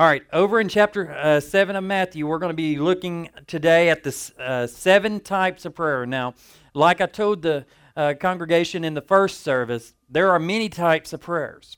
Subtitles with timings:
[0.00, 3.90] All right, over in chapter uh, 7 of Matthew, we're going to be looking today
[3.90, 6.06] at the uh, seven types of prayer.
[6.06, 6.32] Now,
[6.72, 11.20] like I told the uh, congregation in the first service, there are many types of
[11.20, 11.76] prayers.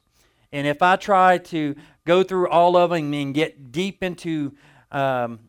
[0.53, 1.75] And if I try to
[2.05, 4.55] go through all of them and get deep into
[4.93, 5.41] um,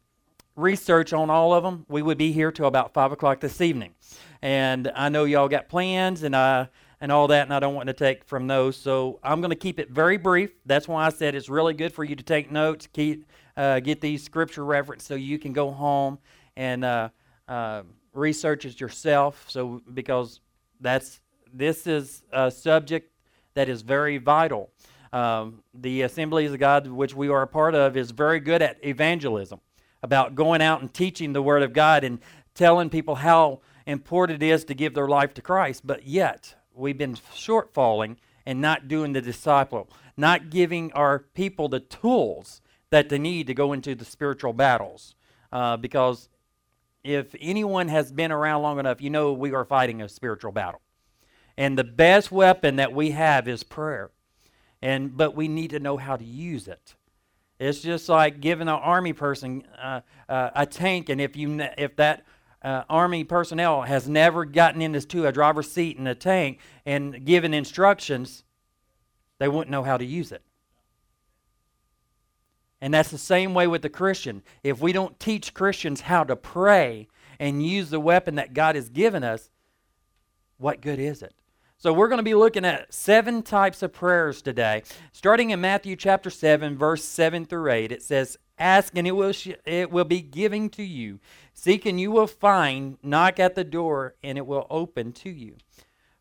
[0.56, 3.94] research on all of them, we would be here till about 5 o'clock this evening.
[4.42, 6.70] And I know y'all got plans, and I
[7.04, 8.78] and all that, and I don't want to take from those.
[8.78, 10.52] So I'm going to keep it very brief.
[10.66, 13.26] That's why I said it's really good for you to take notes, keep,
[13.58, 16.18] uh, get these scripture reference so you can go home
[16.56, 17.10] and uh,
[17.50, 17.82] uh,
[18.14, 19.44] research it yourself.
[19.50, 20.40] So because
[20.80, 21.20] that's
[21.54, 23.12] this is a subject
[23.54, 24.70] that is very vital.
[25.12, 28.78] Um, the Assemblies of God, which we are a part of, is very good at
[28.82, 29.60] evangelism,
[30.02, 32.20] about going out and teaching the Word of God and
[32.56, 35.86] telling people how important it is to give their life to Christ.
[35.86, 41.80] But yet, we've been shortfalling and not doing the disciple, not giving our people the
[41.80, 45.16] tools that they need to go into the spiritual battles.
[45.52, 46.30] Uh, because
[47.04, 50.82] if anyone has been around long enough, you know we are fighting a spiritual battle.
[51.58, 54.12] And the best weapon that we have is prayer.
[54.82, 56.96] And but we need to know how to use it.
[57.60, 61.96] It's just like giving an army person uh, uh, a tank, and if you if
[61.96, 62.26] that
[62.64, 67.54] uh, Army personnel has never gotten into a driver's seat in a tank and given
[67.54, 68.44] instructions,
[69.40, 70.42] they wouldn't know how to use it.
[72.80, 74.44] And that's the same way with the Christian.
[74.62, 77.08] If we don't teach Christians how to pray
[77.40, 79.50] and use the weapon that God has given us,
[80.58, 81.34] what good is it?
[81.78, 84.84] So we're going to be looking at seven types of prayers today.
[85.12, 89.32] Starting in Matthew chapter 7, verse 7 through 8, it says, Ask and it will,
[89.32, 91.20] sh- it will be given to you.
[91.54, 92.98] Seek and you will find.
[93.02, 95.56] Knock at the door and it will open to you.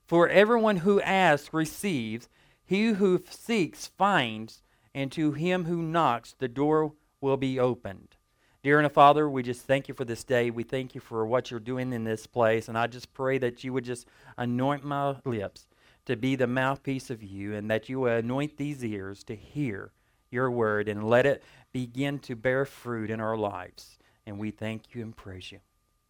[0.06, 2.28] For everyone who asks receives.
[2.64, 4.62] He who seeks finds.
[4.94, 8.16] And to him who knocks, the door will be opened.
[8.62, 10.50] Dear and a Father, we just thank you for this day.
[10.50, 12.68] We thank you for what you're doing in this place.
[12.68, 14.06] And I just pray that you would just
[14.38, 15.66] anoint my lips
[16.06, 19.92] to be the mouthpiece of you and that you will anoint these ears to hear
[20.32, 23.98] your word and let it begin to bear fruit in our lives.
[24.26, 25.60] And we thank you and praise you.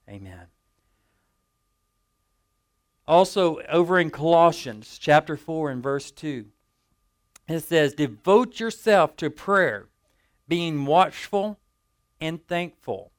[0.08, 0.46] Amen.
[3.06, 6.46] Also, over in Colossians chapter 4 and verse 2,
[7.48, 9.88] it says, Devote yourself to prayer,
[10.46, 11.58] being watchful
[12.20, 13.10] and thankful.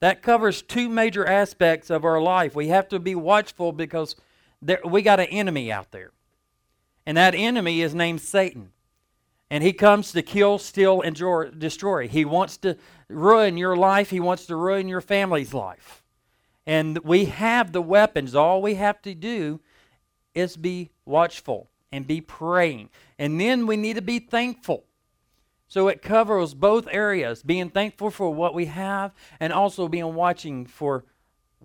[0.00, 2.54] That covers two major aspects of our life.
[2.54, 4.16] We have to be watchful because
[4.62, 6.12] there, we got an enemy out there.
[7.06, 8.72] And that enemy is named Satan.
[9.50, 11.16] And he comes to kill, steal, and
[11.58, 12.06] destroy.
[12.06, 12.76] He wants to
[13.08, 16.04] ruin your life, he wants to ruin your family's life.
[16.66, 18.34] And we have the weapons.
[18.34, 19.60] All we have to do
[20.34, 22.90] is be watchful and be praying.
[23.18, 24.84] And then we need to be thankful.
[25.66, 30.66] So it covers both areas being thankful for what we have and also being watching
[30.66, 31.04] for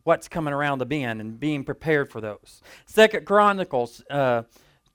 [0.03, 2.61] what's coming around the bend and being prepared for those.
[2.85, 4.43] Second Chronicles uh,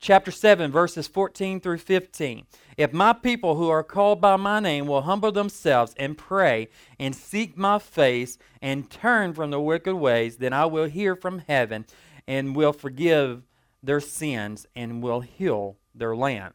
[0.01, 2.47] chapter 7, verses 14 through 15.
[2.77, 6.69] If my people who are called by my name will humble themselves and pray
[6.99, 11.41] and seek my face and turn from their wicked ways, then I will hear from
[11.47, 11.85] heaven
[12.27, 13.43] and will forgive
[13.83, 16.55] their sins and will heal their land.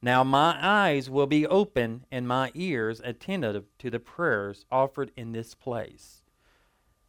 [0.00, 5.32] Now my eyes will be open and my ears attentive to the prayers offered in
[5.32, 6.22] this place.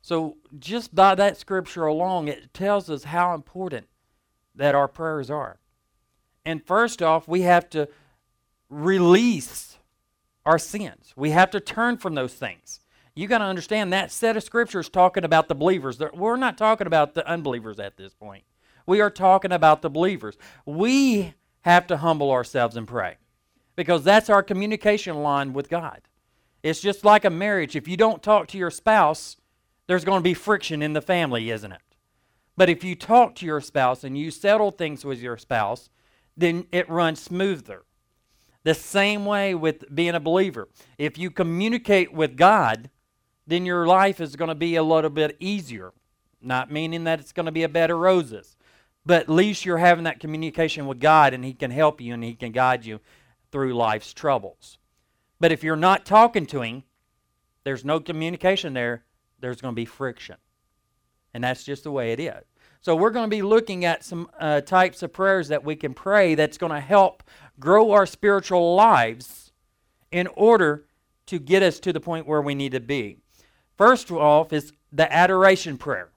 [0.01, 3.87] So, just by that scripture alone, it tells us how important
[4.53, 5.59] that our prayers are.
[6.45, 7.87] And first off, we have to
[8.69, 9.77] release
[10.45, 11.13] our sins.
[11.15, 12.79] We have to turn from those things.
[13.15, 16.01] You got to understand that set of scriptures talking about the believers.
[16.13, 18.43] We're not talking about the unbelievers at this point.
[18.85, 20.37] We are talking about the believers.
[20.65, 23.17] We have to humble ourselves and pray
[23.75, 26.01] because that's our communication line with God.
[26.63, 27.75] It's just like a marriage.
[27.75, 29.37] If you don't talk to your spouse,
[29.87, 31.81] there's going to be friction in the family, isn't it?
[32.57, 35.89] But if you talk to your spouse and you settle things with your spouse,
[36.35, 37.83] then it runs smoother.
[38.63, 40.69] The same way with being a believer.
[40.97, 42.89] If you communicate with God,
[43.45, 45.91] then your life is going to be a little bit easier.
[46.41, 48.55] Not meaning that it's going to be a bed of roses,
[49.05, 52.23] but at least you're having that communication with God and He can help you and
[52.23, 52.99] He can guide you
[53.51, 54.77] through life's troubles.
[55.39, 56.83] But if you're not talking to Him,
[57.63, 59.03] there's no communication there,
[59.39, 60.37] there's going to be friction.
[61.33, 62.43] And that's just the way it is.
[62.83, 65.93] So we're going to be looking at some uh, types of prayers that we can
[65.93, 67.23] pray that's going to help
[67.57, 69.53] grow our spiritual lives
[70.11, 70.83] in order
[71.27, 73.19] to get us to the point where we need to be.
[73.77, 76.09] First off is the adoration prayer.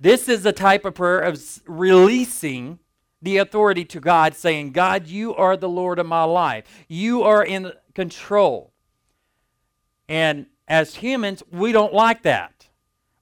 [0.00, 2.80] This is a type of prayer of releasing
[3.22, 6.64] the authority to God, saying, God, you are the Lord of my life.
[6.88, 8.72] You are in control.
[10.08, 12.66] And as humans, we don't like that.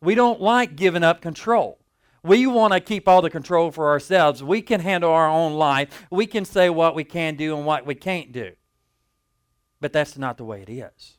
[0.00, 1.83] We don't like giving up control.
[2.24, 4.42] We want to keep all the control for ourselves.
[4.42, 6.06] We can handle our own life.
[6.10, 8.52] We can say what we can do and what we can't do.
[9.78, 11.18] But that's not the way it is.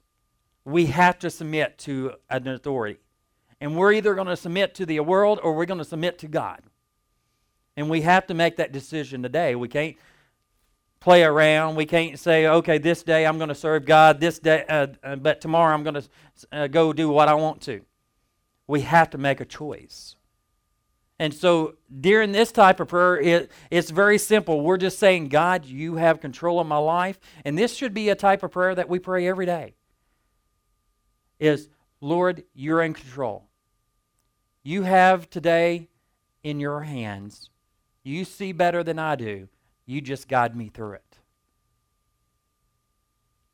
[0.66, 3.00] We have to submit to an authority.
[3.62, 6.28] And we're either going to submit to the world or we're going to submit to
[6.28, 6.63] God.
[7.78, 9.54] And we have to make that decision today.
[9.54, 9.96] We can't
[11.00, 11.75] play around.
[11.75, 15.18] We can't say, okay, this day I'm going to serve God, this day, uh, uh,
[15.18, 16.04] but tomorrow I'm going to
[16.52, 17.81] uh, go do what I want to.
[18.66, 20.16] We have to make a choice.
[21.17, 24.62] And so during this type of prayer, it, it's very simple.
[24.62, 27.19] We're just saying, God, you have control of my life.
[27.45, 29.75] And this should be a type of prayer that we pray every day.
[31.39, 31.69] Is,
[32.01, 33.47] Lord, you're in control.
[34.63, 35.89] You have today
[36.44, 37.50] in your hands.
[38.03, 39.47] You see better than I do.
[39.85, 41.19] You just guide me through it.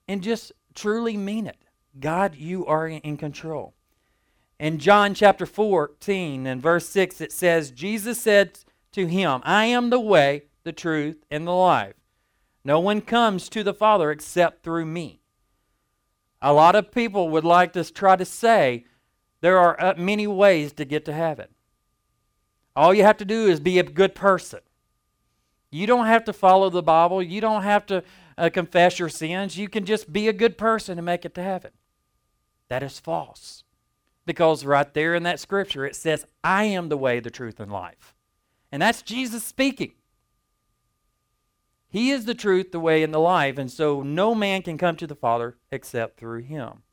[0.08, 1.58] And just truly mean it.
[2.00, 3.74] God, you are in control.
[4.62, 8.60] In John chapter 14 and verse 6, it says, Jesus said
[8.92, 11.96] to him, I am the way, the truth, and the life.
[12.64, 15.24] No one comes to the Father except through me.
[16.44, 18.86] A lot of people would like to try to say
[19.42, 21.48] there are uh, many ways to get to heaven.
[22.76, 24.60] All you have to do is be a good person.
[25.72, 27.24] You don't have to follow the Bible.
[27.24, 28.04] You don't have to
[28.38, 29.58] uh, confess your sins.
[29.58, 31.72] You can just be a good person and make it to heaven.
[32.70, 33.61] That is false.
[34.32, 37.70] Because right there in that scripture, it says, I am the way, the truth, and
[37.70, 38.16] life.
[38.72, 39.92] And that's Jesus speaking.
[41.90, 44.96] He is the truth, the way, and the life, and so no man can come
[44.96, 46.84] to the Father except through him.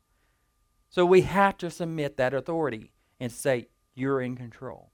[0.89, 2.91] So we have to submit that authority
[3.21, 4.91] and say, You're in control.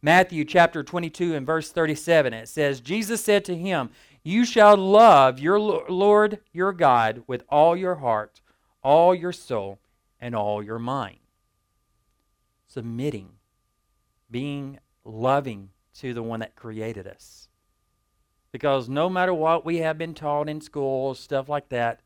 [0.00, 3.90] Matthew chapter 22 and verse 37, it says, Jesus said to him,
[4.22, 8.42] You shall love your Lord your God with all your heart,
[8.80, 9.80] all your soul,
[10.20, 11.18] and all your mind
[12.78, 13.28] submitting,
[14.30, 17.48] being loving to the one that created us.
[18.52, 22.02] Because no matter what we have been taught in school, stuff like that,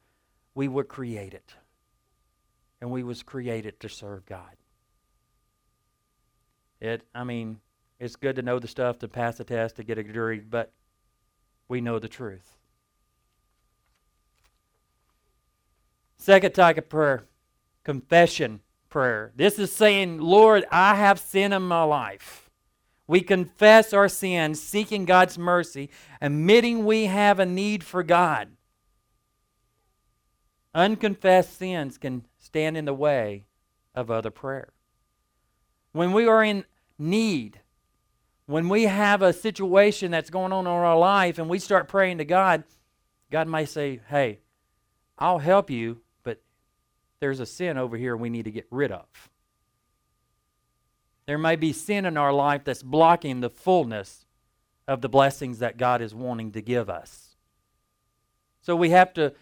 [0.55, 1.43] we were created.
[2.81, 4.57] And we was created to serve God.
[6.81, 7.61] It I mean,
[8.01, 10.73] it's good to know the stuff to pass the test to get a degree, but
[11.69, 12.57] we know the truth.
[16.17, 17.25] Second type of prayer,
[17.85, 18.61] confession
[18.93, 19.33] prayer.
[19.35, 22.51] This is saying, Lord, I have sin in my life.
[23.09, 25.91] We confess our sins, seeking God's mercy,
[26.21, 28.51] admitting we have a need for God.
[30.75, 33.47] Unconfessed sins can stand in the way
[33.95, 34.73] of other prayer.
[35.93, 36.65] When we are in
[36.99, 37.61] need,
[38.47, 42.19] when we have a situation that's going on in our life and we start praying
[42.19, 42.65] to God,
[43.31, 44.41] God may say, Hey,
[45.19, 46.02] I'll help you,
[47.23, 49.07] there's a sin over here we need to get rid of.
[51.27, 54.27] There may be sin in our life that's blocking the fullness
[54.89, 57.37] of the blessings that God is wanting to give us.
[58.61, 59.35] So we have to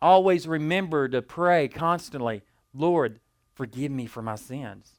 [0.00, 2.42] always remember to pray constantly,
[2.74, 3.20] Lord,
[3.52, 4.94] forgive me for my sins.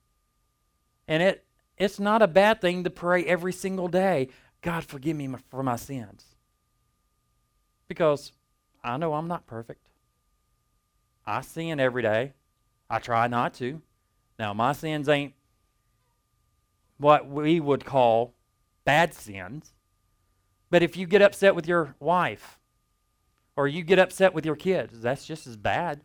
[1.10, 1.46] And it
[1.78, 4.30] it's not a bad thing to pray every single day,
[4.62, 6.24] God, forgive me for my sins.
[7.90, 8.32] Because
[8.86, 9.85] I know I'm not perfect.
[11.25, 12.33] I sin every day.
[12.90, 13.81] I try not to.
[14.38, 15.33] Now, my sins ain't
[16.97, 18.33] what we would call
[18.83, 19.73] bad sins.
[20.69, 22.59] But if you get upset with your wife
[23.56, 26.02] or you get upset with your kids, that's just as bad.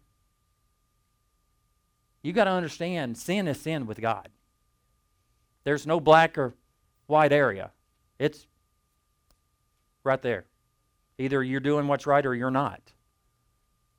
[2.23, 4.29] You got to understand sin is sin with God.
[5.65, 6.55] There's no black or
[7.07, 7.73] white area.
[8.19, 8.47] It's
[10.05, 10.45] right there.
[11.19, 12.81] Either you're doing what's right or you're not.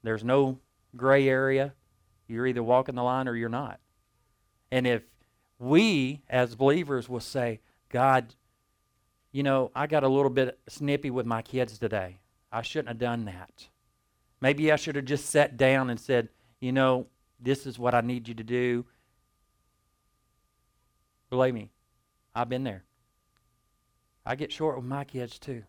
[0.04, 0.60] There's no
[0.96, 1.74] gray area.
[2.28, 3.80] You're either walking the line or you're not.
[4.72, 5.04] And if
[5.60, 8.36] we, as believers, will say, God,
[9.32, 12.20] you know, I got a little bit snippy with my kids today.
[12.52, 13.68] I shouldn't have done that.
[14.42, 16.30] Maybe I should have just sat down and said,
[16.60, 17.08] you know,
[17.40, 18.86] this is what I need you to do.
[21.30, 21.70] Believe me,
[22.36, 22.84] I've been there.
[24.26, 25.64] I get short with my kids too.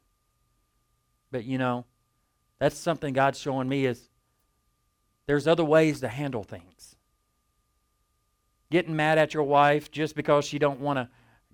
[1.30, 1.86] But you know,
[2.58, 4.08] that's something God's showing me is
[5.26, 6.96] there's other ways to handle things.
[8.70, 11.08] Getting mad at your wife just because she don't want to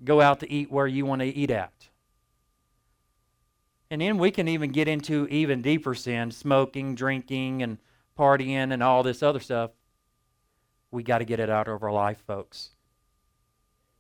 [0.05, 1.89] go out to eat where you want to eat at.
[3.91, 7.79] And then we can even get into even deeper sin, smoking, drinking, and
[8.19, 9.71] partying, and all this other stuff.
[10.91, 12.71] We got to get it out of our life, folks.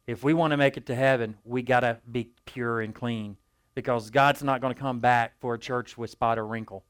[0.06, 3.36] If we want to make it to heaven, we got to be pure and clean
[3.74, 6.84] because God's not going to come back for a church with spot or wrinkle.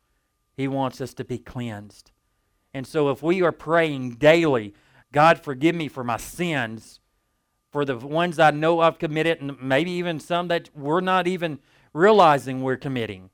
[0.56, 2.10] He wants us to be cleansed.
[2.78, 4.72] And so if we are praying daily,
[5.10, 7.00] God, forgive me for my sins,
[7.72, 11.58] for the ones I know I've committed, and maybe even some that we're not even
[11.92, 13.30] realizing we're committing.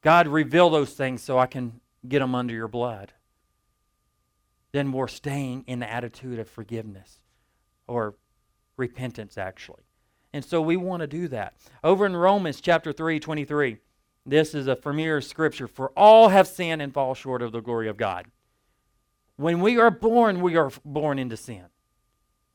[0.00, 3.12] God, reveal those things so I can get them under your blood.
[4.72, 7.20] Then we're staying in the attitude of forgiveness
[7.86, 8.14] or
[8.78, 9.82] repentance, actually.
[10.32, 11.56] And so we want to do that.
[11.84, 13.76] Over in Romans chapter 3, 23,
[14.28, 15.66] this is a familiar scripture.
[15.66, 18.26] For all have sinned and fall short of the glory of God.
[19.36, 21.66] When we are born, we are born into sin.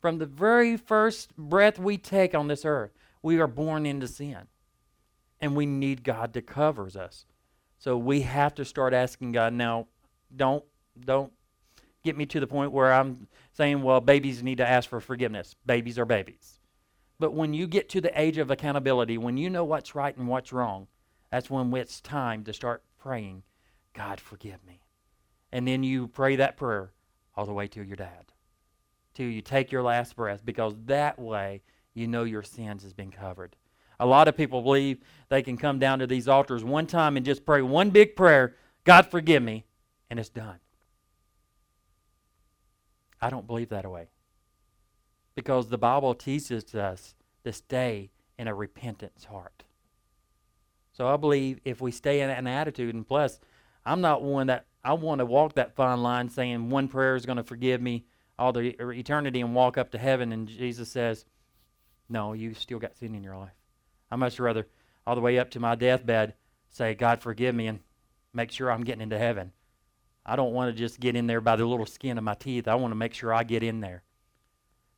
[0.02, 4.48] From the very first breath we take on this earth, we are born into sin.
[5.40, 7.26] And we need God to cover us.
[7.80, 9.88] So we have to start asking God now,
[10.36, 10.64] don't
[11.00, 11.34] don't
[12.04, 15.56] get me to the point where I'm saying, well, babies need to ask for forgiveness.
[15.66, 16.60] Babies are babies.
[17.20, 20.28] But when you get to the age of accountability, when you know what's right and
[20.28, 20.88] what's wrong,
[21.34, 23.42] that's when it's time to start praying,
[23.96, 24.82] God, forgive me.
[25.52, 26.92] And then you pray that prayer
[27.36, 28.32] all the way to your dad,
[29.16, 31.64] till you take your last breath, because that way
[31.96, 33.56] you know your sins has been covered.
[34.00, 35.00] A lot of people believe
[35.30, 38.56] they can come down to these altars one time and just pray one big prayer,
[38.84, 39.66] God forgive me,
[40.12, 40.60] and it's done.
[43.20, 44.10] I don't believe that way.
[45.34, 49.64] Because the Bible teaches us to stay in a repentance heart.
[50.94, 53.40] So I believe if we stay in an attitude, and plus,
[53.86, 57.26] I'm not one that I want to walk that fine line saying one prayer is
[57.26, 58.06] going to forgive me
[58.38, 60.32] all the er, eternity and walk up to heaven.
[60.32, 61.26] And Jesus says,
[62.10, 63.54] No, you still got sin in your life.
[64.12, 64.68] I much rather,
[65.06, 66.36] all the way up to my deathbed,
[66.70, 67.80] say, God, forgive me and
[68.34, 69.52] make sure I'm getting into heaven.
[70.26, 72.68] I don't want to just get in there by the little skin of my teeth.
[72.68, 74.04] I want to make sure I get in there.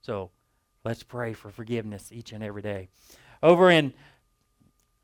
[0.02, 0.32] So
[0.84, 2.90] let's pray for forgiveness each and every day.
[3.42, 3.94] Over in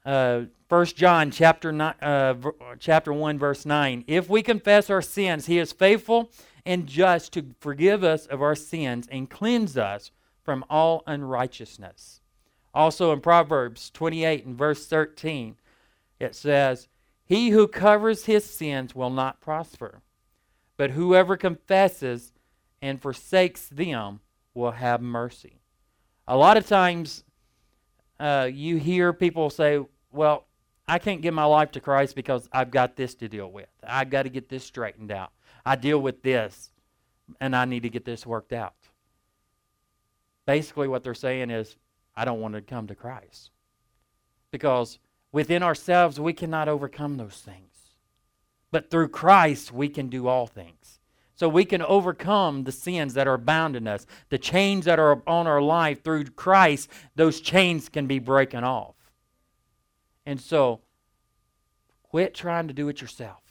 [0.06, 2.34] uh, 1 John chapter, nine, uh,
[2.80, 4.06] chapter 1, verse 9.
[4.08, 6.32] If we confess our sins, he is faithful
[6.66, 10.12] and just to forgive us of our sins and cleanse us
[10.44, 12.22] from all unrighteousness.
[12.74, 15.56] Also in Proverbs 28 and verse 13,
[16.20, 16.88] it says,
[17.26, 20.02] He who covers his sins will not prosper,
[20.78, 22.32] but whoever confesses
[22.82, 24.22] and forsakes them
[24.54, 25.60] will have mercy.
[26.28, 27.24] A lot of times
[28.22, 30.46] uh, you hear people say, Well,
[30.88, 33.68] I can't give my life to Christ because I've got this to deal with.
[33.84, 35.32] I've got to get this straightened out.
[35.66, 36.72] I deal with this,
[37.40, 38.76] and I need to get this worked out.
[40.46, 41.76] Basically, what they're saying is,
[42.16, 43.52] I don't want to come to Christ.
[44.52, 45.00] Because
[45.32, 47.96] within ourselves, we cannot overcome those things.
[48.70, 51.00] But through Christ, we can do all things.
[51.42, 55.24] So we can overcome the sins that are bound in us, the chains that are
[55.26, 56.04] on our life.
[56.04, 58.94] Through Christ, those chains can be broken off.
[60.24, 60.82] And so,
[62.04, 63.42] quit trying to do it yourself.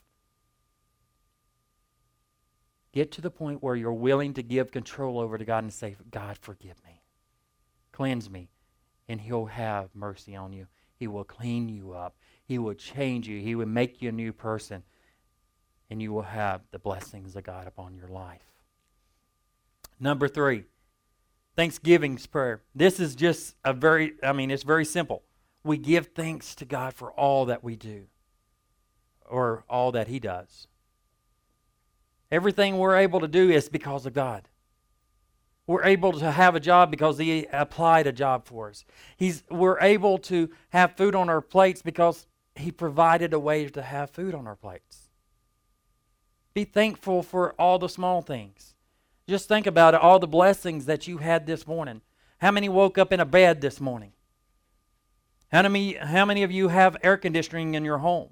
[2.93, 5.97] Get to the point where you're willing to give control over to God and say,
[6.13, 7.03] God, forgive me.
[7.91, 8.51] Cleanse me.
[9.09, 10.69] And He'll have mercy on you.
[10.95, 12.15] He will clean you up.
[12.45, 13.41] He will change you.
[13.41, 14.85] He will make you a new person.
[15.91, 18.43] And you will have the blessings of God upon your life.
[19.99, 20.65] Number three,
[21.57, 22.63] Thanksgiving's prayer.
[22.75, 25.23] This is just a very, I mean, it's very simple
[25.63, 28.05] we give thanks to God for all that we do
[29.29, 30.67] or all that He does.
[32.31, 34.49] Everything we're able to do is because of God.
[35.67, 38.85] We're able to have a job because He applied a job for us.
[39.17, 43.83] He's, we're able to have food on our plates because He provided a way to
[43.83, 45.10] have food on our plates.
[46.53, 48.75] Be thankful for all the small things.
[49.29, 52.01] Just think about it, all the blessings that you had this morning.
[52.39, 54.13] How many woke up in a bed this morning?
[55.53, 58.31] How many, how many of you have air conditioning in your home?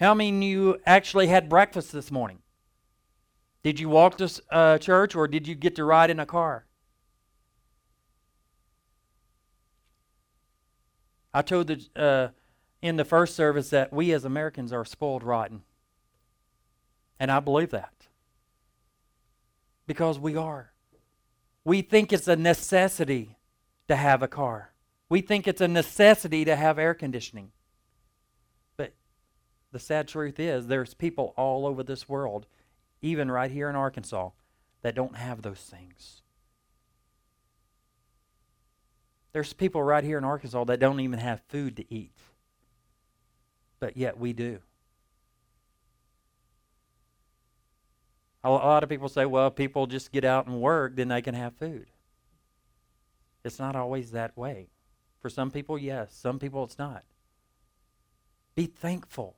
[0.00, 2.38] How many of you actually had breakfast this morning?
[3.62, 6.66] Did you walk to uh, church or did you get to ride in a car?
[11.32, 12.28] I told the, uh,
[12.80, 15.62] in the first service that we as Americans are spoiled rotten.
[17.18, 17.92] And I believe that.
[19.86, 20.72] Because we are.
[21.64, 23.36] We think it's a necessity
[23.88, 24.72] to have a car.
[25.08, 27.52] We think it's a necessity to have air conditioning.
[28.76, 28.94] But
[29.72, 32.46] the sad truth is, there's people all over this world,
[33.02, 34.30] even right here in Arkansas,
[34.82, 36.22] that don't have those things.
[39.32, 42.12] There's people right here in Arkansas that don't even have food to eat.
[43.80, 44.60] But yet we do.
[48.44, 51.22] A lot of people say, well, if people just get out and work, then they
[51.22, 51.86] can have food.
[53.42, 54.68] It's not always that way.
[55.20, 56.14] For some people, yes.
[56.14, 57.04] Some people, it's not.
[58.54, 59.36] Be thankful.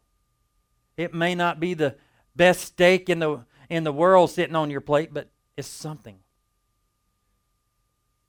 [0.97, 1.97] It may not be the
[2.35, 6.19] best steak in the in the world sitting on your plate, but it's something.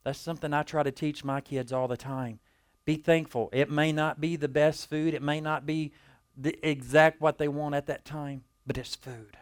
[0.04, 2.40] That's something I try to teach my kids all the time.
[2.84, 3.50] Be thankful.
[3.52, 5.92] It may not be the best food, it may not be
[6.36, 9.36] the exact what they want at that time, but it's food.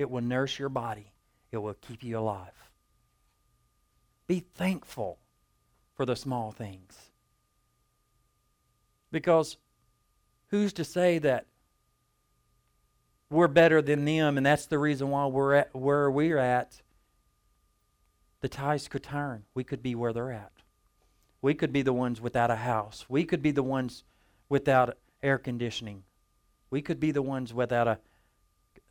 [0.00, 1.12] It will nourish your body.
[1.52, 2.70] It will keep you alive.
[4.26, 5.18] Be thankful
[5.94, 7.10] for the small things.
[9.12, 9.58] Because
[10.48, 11.44] who's to say that
[13.28, 16.80] we're better than them and that's the reason why we're at where we're at?
[18.40, 19.44] The ties could turn.
[19.52, 20.52] We could be where they're at.
[21.42, 23.04] We could be the ones without a house.
[23.06, 24.04] We could be the ones
[24.48, 26.04] without air conditioning.
[26.70, 27.98] We could be the ones without a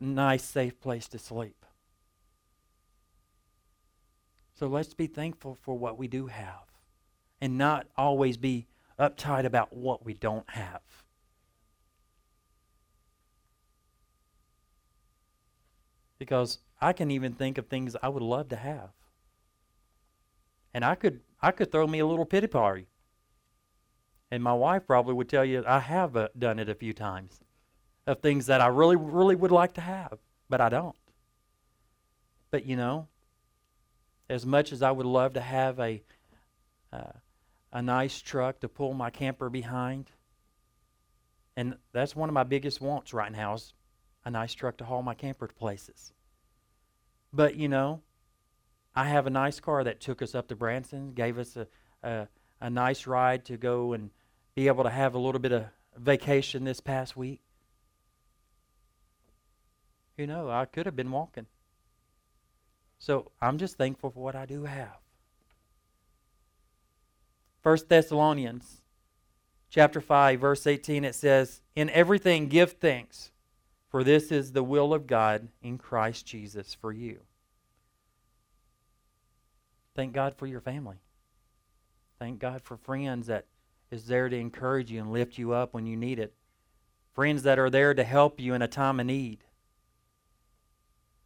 [0.00, 1.64] nice, safe place to sleep.
[4.54, 6.70] So let's be thankful for what we do have
[7.40, 8.66] and not always be
[8.98, 10.82] uptight about what we don't have.
[16.18, 18.90] Because I can even think of things I would love to have.
[20.74, 22.86] And I could I could throw me a little pity party.
[24.30, 27.40] And my wife probably would tell you I have uh, done it a few times
[28.06, 30.96] of things that I really, really would like to have, but I don't.
[32.50, 33.08] But you know,
[34.28, 36.02] as much as I would love to have a
[36.92, 37.12] uh,
[37.72, 40.10] a nice truck to pull my camper behind,
[41.56, 43.74] and that's one of my biggest wants right now is
[44.24, 46.12] a nice truck to haul my camper to places.
[47.32, 48.02] But you know,
[48.94, 51.66] I have a nice car that took us up to Branson, gave us a,
[52.02, 52.28] a,
[52.60, 54.10] a nice ride to go and
[54.54, 55.66] be able to have a little bit of
[55.96, 57.40] vacation this past week.
[60.20, 61.46] You know, I could have been walking.
[62.98, 64.98] So I'm just thankful for what I do have.
[67.62, 68.82] First Thessalonians
[69.70, 73.32] chapter 5 verse 18 it says, "In everything give thanks,
[73.88, 77.24] for this is the will of God in Christ Jesus for you."
[79.94, 80.98] Thank God for your family.
[82.18, 83.46] Thank God for friends that
[83.90, 86.34] is there to encourage you and lift you up when you need it.
[87.14, 89.44] Friends that are there to help you in a time of need.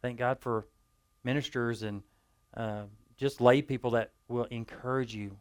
[0.05, 0.67] Thank God for
[1.23, 2.03] ministers and
[2.55, 2.83] uh,
[3.17, 5.35] just lay people that will encourage you,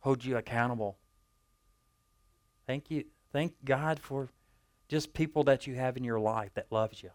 [0.00, 0.98] hold you accountable.
[2.66, 3.04] Thank you.
[3.32, 4.28] Thank God for
[4.88, 7.10] just people that you have in your life that loves you.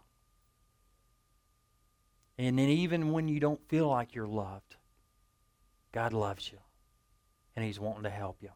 [2.38, 4.76] And then even when you don't feel like you're loved,
[5.92, 6.58] God loves you,
[7.54, 8.52] and He's wanting to help you.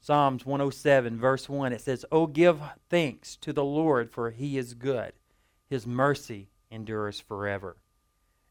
[0.00, 4.72] Psalms 107, verse 1, it says, Oh, give thanks to the Lord, for He is
[4.72, 5.12] good.
[5.68, 7.76] His mercy endures forever.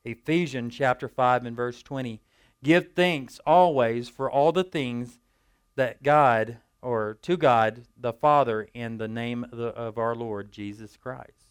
[0.06, 2.22] Ephesians chapter 5 and verse 20,
[2.64, 5.20] Give thanks always for all the things
[5.76, 10.52] that God, or to God the Father, in the name of, the, of our Lord
[10.52, 11.48] Jesus Christ.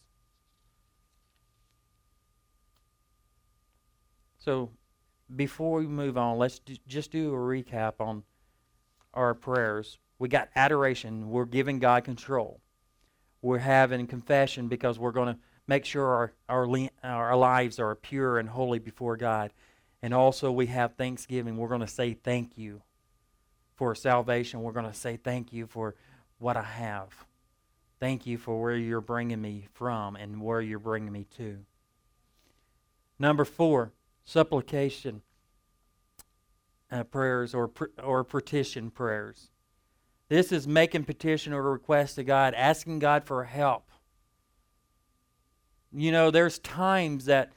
[4.37, 4.71] So
[5.35, 8.23] before we move on, let's do, just do a recap on
[9.13, 9.99] our prayers.
[10.17, 11.29] We got adoration.
[11.29, 12.61] We're giving God control.
[13.41, 15.39] We're having confession because we're going to
[15.71, 16.67] make sure our, our,
[17.01, 19.53] our lives are pure and holy before God.
[20.01, 21.55] And also, we have thanksgiving.
[21.55, 22.81] We're going to say thank you
[23.77, 24.63] for salvation.
[24.63, 25.95] We're going to say thank you for
[26.39, 27.07] what I have.
[28.01, 31.59] Thank you for where you're bringing me from and where you're bringing me to.
[33.17, 33.93] Number four,
[34.25, 35.21] supplication
[36.91, 37.71] uh, prayers or,
[38.03, 39.51] or petition prayers.
[40.27, 43.90] This is making petition or request to God, asking God for help.
[45.93, 47.51] You know, there's times that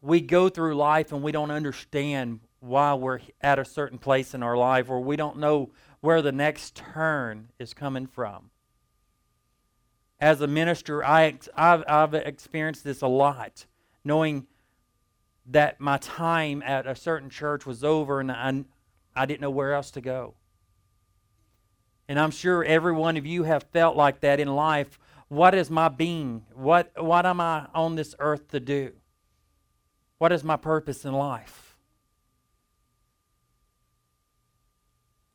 [0.00, 4.42] we go through life and we don't understand why we're at a certain place in
[4.42, 8.50] our life or we don't know where the next turn is coming from.
[10.20, 13.66] As a minister, I, I've, I've experienced this a lot,
[14.04, 14.46] knowing
[15.46, 18.64] that my time at a certain church was over and I,
[19.14, 20.34] I didn't know where else to go.
[22.08, 24.98] And I'm sure every one of you have felt like that in life.
[25.28, 26.44] What is my being?
[26.54, 28.92] What, what am I on this earth to do?
[30.18, 31.76] What is my purpose in life?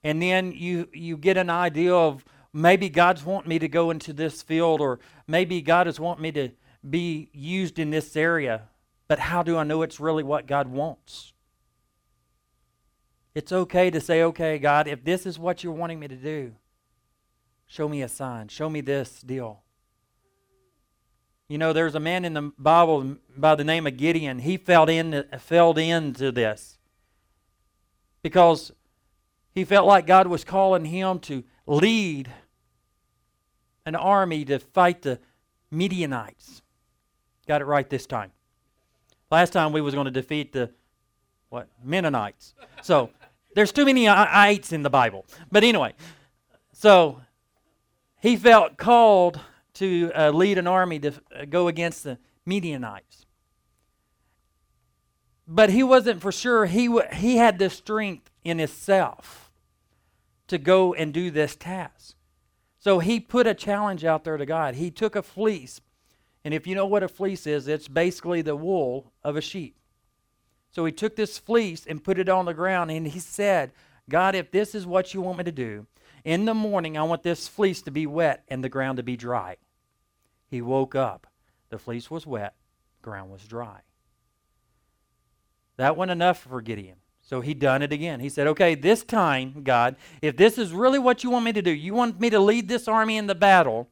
[0.03, 4.11] And then you, you get an idea of maybe God's wanting me to go into
[4.11, 6.49] this field, or maybe God is wanting me to
[6.87, 8.63] be used in this area.
[9.07, 11.33] But how do I know it's really what God wants?
[13.33, 16.53] It's okay to say, okay, God, if this is what you're wanting me to do,
[17.65, 18.49] show me a sign.
[18.49, 19.62] Show me this deal.
[21.47, 24.39] You know, there's a man in the Bible by the name of Gideon.
[24.39, 26.77] He fell, in, fell into this
[28.21, 28.71] because
[29.53, 32.31] he felt like God was calling him to lead
[33.85, 35.19] an army to fight the
[35.69, 36.61] Midianites.
[37.47, 38.31] Got it right this time.
[39.29, 40.69] Last time we was going to defeat the
[41.49, 42.55] what Mennonites.
[42.81, 43.11] So
[43.53, 45.25] there's too many ites in the Bible.
[45.51, 45.93] But anyway,
[46.71, 47.21] so
[48.19, 49.39] he felt called
[49.75, 53.25] to uh, lead an army to uh, go against the Midianites.
[55.47, 56.65] But he wasn't for sure.
[56.65, 59.51] He, w- he had the strength in himself
[60.47, 62.15] to go and do this task.
[62.79, 64.75] So he put a challenge out there to God.
[64.75, 65.81] He took a fleece.
[66.43, 69.77] And if you know what a fleece is, it's basically the wool of a sheep.
[70.71, 73.71] So he took this fleece and put it on the ground and he said,
[74.09, 75.85] God, if this is what you want me to do,
[76.23, 79.17] in the morning I want this fleece to be wet and the ground to be
[79.17, 79.57] dry.
[80.49, 81.27] He woke up.
[81.69, 82.53] The fleece was wet,
[83.01, 83.81] ground was dry.
[85.77, 86.97] That wasn't enough for Gideon.
[87.21, 88.19] So he done it again.
[88.19, 91.61] He said, Okay, this time, God, if this is really what you want me to
[91.61, 93.89] do, you want me to lead this army in the battle,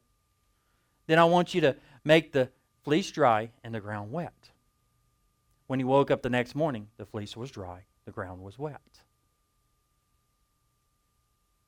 [1.06, 2.50] then I want you to make the
[2.84, 4.50] fleece dry and the ground wet.
[5.66, 9.01] When he woke up the next morning, the fleece was dry, the ground was wet.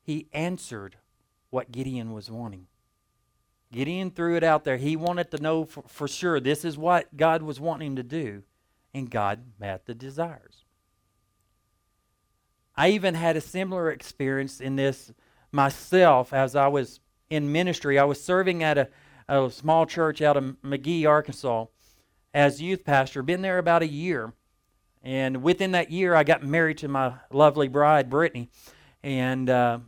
[0.05, 0.97] He answered
[1.49, 2.67] what Gideon was wanting.
[3.73, 4.77] Gideon threw it out there.
[4.77, 8.43] He wanted to know for, for sure this is what God was wanting to do,
[8.93, 10.65] and God met the desires.
[12.77, 15.13] I even had a similar experience in this
[15.51, 17.99] myself as I was in ministry.
[17.99, 18.89] I was serving at a,
[19.29, 21.67] a small church out of McGehee, Arkansas,
[22.35, 23.23] as youth pastor.
[23.23, 24.35] Been there about a year,
[25.03, 28.51] and within that year, I got married to my lovely bride, Brittany,
[29.03, 29.79] and uh,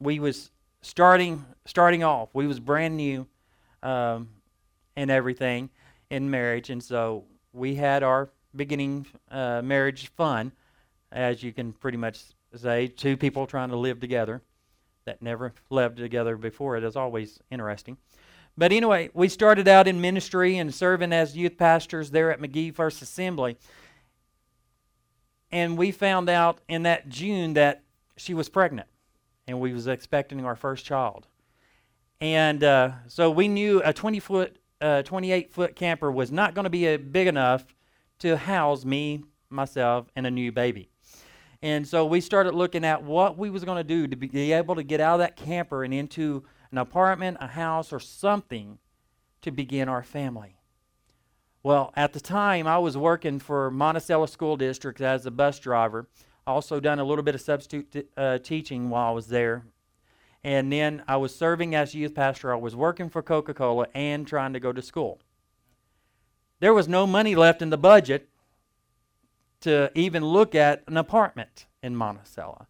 [0.00, 0.50] we was
[0.82, 2.30] starting starting off.
[2.32, 3.26] We was brand new,
[3.82, 4.28] um,
[4.96, 5.70] and everything
[6.10, 10.52] in marriage, and so we had our beginning uh, marriage fun
[11.12, 12.22] as you can pretty much
[12.54, 14.42] say, two people trying to live together
[15.04, 16.76] that never lived together before.
[16.76, 17.96] It is always interesting.
[18.56, 22.74] But anyway, we started out in ministry and serving as youth pastors there at McGehee
[22.74, 23.56] First Assembly.
[25.50, 27.82] And we found out in that June that
[28.16, 28.88] she was pregnant
[29.50, 31.26] and we was expecting our first child.
[32.20, 36.64] And uh, so we knew a 20 foot, uh, 28 foot camper was not going
[36.64, 37.64] to be big enough
[38.20, 40.90] to house me, myself, and a new baby.
[41.62, 44.74] And so we started looking at what we was going to do to be able
[44.76, 48.78] to get out of that camper and into an apartment, a house, or something
[49.42, 50.56] to begin our family.
[51.62, 56.08] Well, at the time, I was working for Monticello School District as a bus driver.
[56.46, 59.64] Also done a little bit of substitute t- uh, teaching while I was there.
[60.42, 62.52] And then I was serving as youth pastor.
[62.52, 65.20] I was working for Coca-Cola and trying to go to school.
[66.60, 68.28] There was no money left in the budget
[69.60, 72.66] to even look at an apartment in Monticello.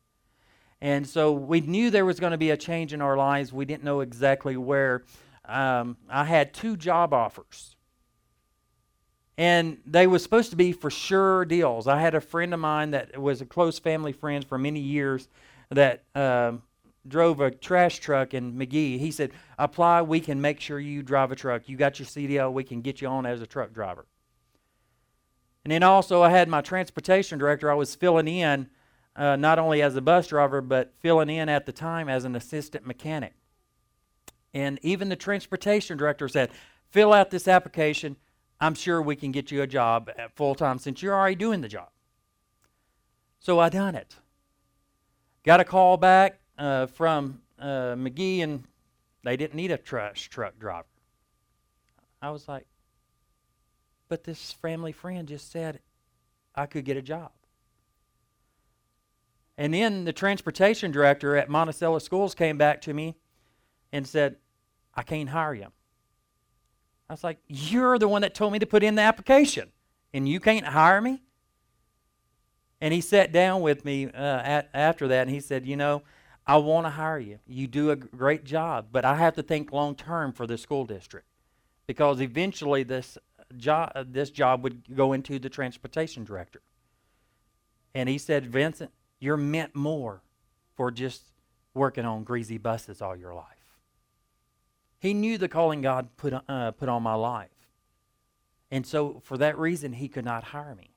[0.81, 3.53] And so we knew there was going to be a change in our lives.
[3.53, 5.05] We didn't know exactly where.
[5.45, 7.77] Um, I had two job offers.
[9.39, 11.87] And they were supposed to be for sure deals.
[11.87, 15.29] I had a friend of mine that was a close family friend for many years
[15.71, 16.63] that um,
[17.09, 18.99] drove a trash truck in McGehee.
[18.99, 21.69] He said, Apply, we can make sure you drive a truck.
[21.69, 24.07] You got your CDL, we can get you on as a truck driver.
[25.65, 27.71] And then also, I had my transportation director.
[27.71, 28.69] I was filling in
[29.17, 32.35] uh, not only as a bus driver, but filling in at the time as an
[32.35, 33.35] assistant mechanic.
[34.55, 36.51] And even the transportation director said,
[36.91, 38.17] fill out this application.
[38.61, 41.61] I'm sure we can get you a job at full time since you're already doing
[41.61, 41.89] the job.
[43.39, 44.17] So I done it.
[45.45, 48.65] Got a call back uh, from uh, McGehee, and
[49.25, 50.87] they didn't need a trash truck driver.
[52.21, 52.67] I was like,
[54.09, 55.81] but this family friend just said
[56.55, 57.31] I could get a job.
[59.57, 63.17] And then the transportation director at Monticello Schools came back to me
[63.93, 64.37] and said,
[64.95, 65.67] I can't hire you.
[67.11, 69.73] I was like, You're the one that told me to put in the application,
[70.15, 71.21] and you can't hire me?
[72.81, 76.03] And he sat down with me uh, at, after that and he said, You know,
[76.47, 77.41] I want to hire you.
[77.49, 80.87] You do a great job, but I have to think long term for the school
[80.87, 81.27] district
[81.89, 83.19] because eventually this
[83.57, 86.63] job, this job would go into the transportation director.
[87.93, 90.23] And he said, Vincent, you're meant more
[90.77, 91.25] for just
[91.75, 93.60] working on greasy buses all your life.
[95.01, 97.49] He knew the calling God put, uh, put on my life.
[98.71, 100.95] And so, for that reason, he could not hire me.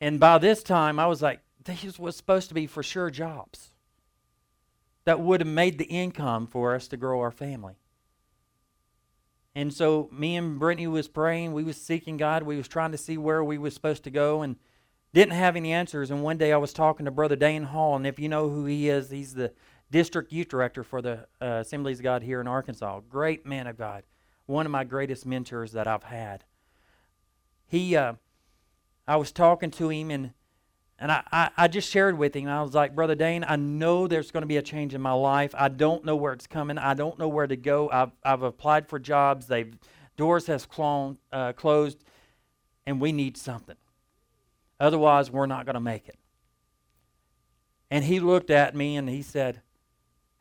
[0.00, 3.70] And by this time, I was like, these was supposed to be for sure jobs
[5.04, 7.74] that would have made the income for us to grow our family.
[9.54, 11.52] And so me and Brittany was praying.
[11.52, 12.42] We was seeking God.
[12.42, 14.56] We was trying to see where we was supposed to go and
[15.12, 16.10] didn't have any answers.
[16.10, 18.64] And one day I was talking to Brother Dane Hall, and if you know who
[18.64, 19.52] he is, he's the
[19.92, 23.00] district youth director for the uh, Assemblies of God here in Arkansas.
[23.08, 24.02] Great man of God.
[24.46, 26.44] one of my greatest mentors that I've had.
[27.68, 28.14] He, uh,
[29.06, 30.32] I was talking to him and
[30.98, 32.46] and I, I, I, just shared with him.
[32.48, 35.12] I was like, Brother Dane, I know there's going to be a change in my
[35.12, 35.52] life.
[35.58, 36.78] I don't know where it's coming.
[36.78, 37.90] I don't know where to go.
[37.90, 39.48] I've, I've applied for jobs.
[39.48, 39.74] They've
[40.16, 42.04] doors has clone, uh, closed,
[42.86, 43.74] and we need something.
[44.78, 46.20] Otherwise, we're not going to make it.
[47.90, 49.60] And he looked at me and he said,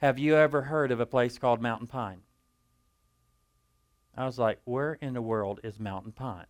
[0.02, 2.22] Have you ever heard of a place called Mountain Pine?
[4.18, 6.48] I was like, Where in the world is Mountain Pine?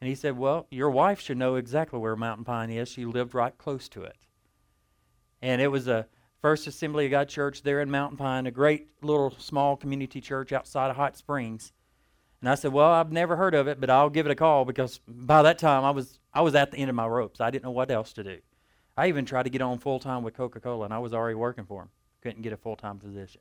[0.00, 2.88] And he said, Well, your wife should know exactly where Mountain Pine is.
[2.88, 4.16] She lived right close to it.
[5.40, 6.08] And it was a
[6.42, 10.52] First Assembly of God church there in Mountain Pine, a great little small community church
[10.52, 11.72] outside of Hot Springs.
[12.40, 14.64] And I said, Well, I've never heard of it, but I'll give it a call
[14.64, 17.40] because by that time I was I was at the end of my ropes.
[17.40, 18.38] I didn't know what else to do.
[18.96, 21.36] I even tried to get on full time with Coca Cola, and I was already
[21.36, 21.90] working for them.
[22.26, 23.40] Couldn't get a full time position.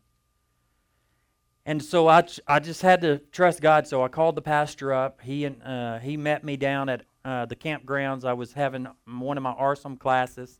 [1.65, 3.87] And so I, I just had to trust God.
[3.87, 5.21] So I called the pastor up.
[5.21, 8.25] He and uh, he met me down at uh, the campgrounds.
[8.25, 10.59] I was having one of my awesome classes,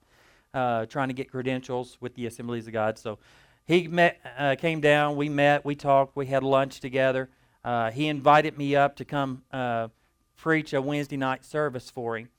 [0.55, 2.97] uh, trying to get credentials with the Assemblies of God.
[2.97, 3.19] So
[3.67, 5.17] he met, uh, came down.
[5.17, 5.63] We met.
[5.63, 6.15] We talked.
[6.15, 7.29] We had lunch together.
[7.63, 9.89] Uh, he invited me up to come uh,
[10.35, 12.29] preach a Wednesday night service for him,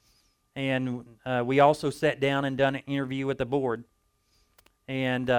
[0.56, 1.04] and
[1.44, 3.84] we also sat down and done an interview with the board.
[4.88, 5.30] And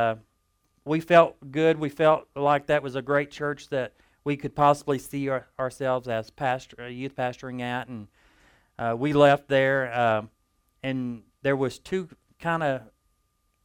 [0.87, 1.79] we felt good.
[1.79, 6.07] We felt like that was a great church that we could possibly see our, ourselves
[6.07, 8.07] as pastor, youth pastoring at, and
[8.79, 10.21] uh, we left there, uh,
[10.83, 12.81] and there was two kind of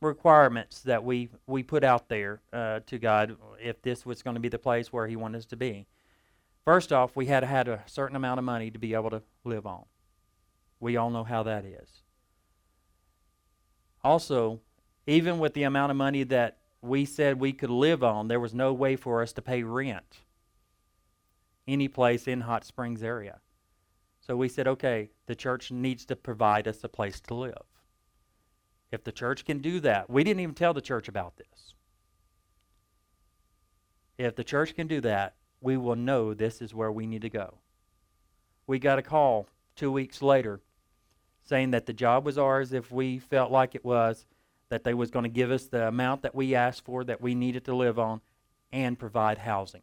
[0.00, 4.40] requirements that we we put out there uh, to God if this was going to
[4.40, 5.86] be the place where He wanted us to be.
[6.64, 9.66] First off, we had have a certain amount of money to be able to live
[9.66, 9.84] on.
[10.80, 12.02] We all know how that is.
[14.04, 14.60] Also,
[15.06, 18.52] even with the amount of money that we said we could live on, there was
[18.52, 20.18] no way for us to pay rent
[21.66, 23.38] any place in Hot Springs area.
[24.20, 27.62] So we said, okay, the church needs to provide us a place to live.
[28.90, 31.74] If the church can do that, we didn't even tell the church about this.
[34.18, 37.30] If the church can do that, we will know this is where we need to
[37.30, 37.58] go.
[38.66, 40.60] We got a call two weeks later
[41.44, 44.26] saying that the job was ours if we felt like it was,
[44.72, 47.34] that they was going to give us the amount that we asked for that we
[47.34, 48.22] needed to live on
[48.72, 49.82] and provide housing.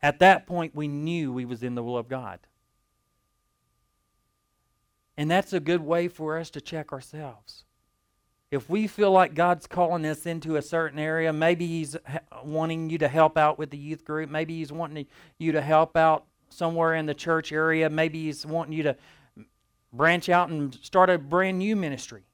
[0.00, 2.38] At that point we knew we was in the will of God.
[5.16, 7.64] And that's a good way for us to check ourselves.
[8.52, 11.96] If we feel like God's calling us into a certain area, maybe He's
[12.44, 15.06] wanting you to help out with the youth group, maybe He's wanting
[15.38, 18.96] you to help out somewhere in the church area, maybe He's wanting you to
[19.94, 22.24] branch out and start a brand new ministry.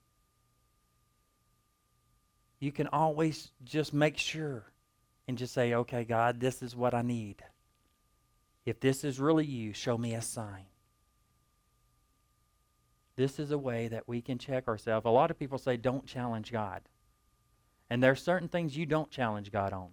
[2.58, 4.64] You can always just make sure
[5.28, 7.42] and just say, okay, God, this is what I need.
[8.66, 10.66] If this is really you, show me a sign.
[13.16, 15.06] This is a way that we can check ourselves.
[15.06, 16.82] A lot of people say, don't challenge God.
[17.88, 19.90] And there are certain things you don't challenge God on.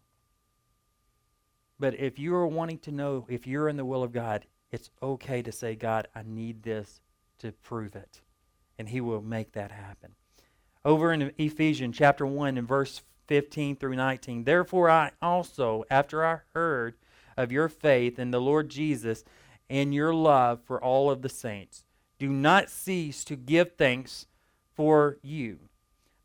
[1.80, 4.90] But if you are wanting to know if you're in the will of God, it's
[5.02, 7.02] okay to say, God, I need this
[7.40, 8.22] to prove it.
[8.78, 10.16] And he will make that happen.
[10.86, 14.44] Over in Ephesians chapter 1 and verse 15 through 19.
[14.44, 16.96] Therefore, I also, after I heard
[17.36, 19.24] of your faith in the Lord Jesus
[19.70, 21.84] and your love for all of the saints,
[22.20, 24.28] do not cease to give thanks
[24.76, 25.60] for you,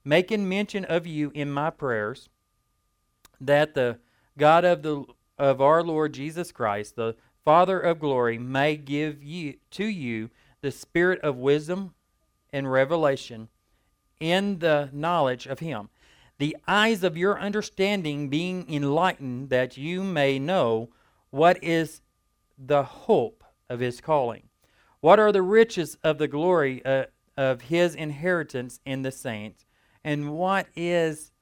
[0.04, 2.28] making mention of you in my prayers,
[3.40, 3.98] that the
[4.38, 5.04] God of the
[5.38, 10.30] of our Lord Jesus Christ, the Father of glory, may give you to you
[10.62, 11.94] the spirit of wisdom
[12.52, 13.48] and revelation
[14.20, 15.90] in the knowledge of him.
[16.38, 20.90] The eyes of your understanding being enlightened that you may know
[21.30, 22.00] what is
[22.56, 24.44] the hope of his calling.
[25.00, 29.66] What are the riches of the glory uh, of his inheritance in the saints?
[30.04, 31.32] And what is